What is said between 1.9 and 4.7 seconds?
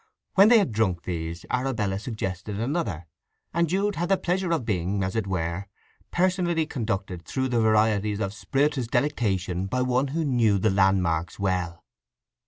suggested another; and Jude had the pleasure of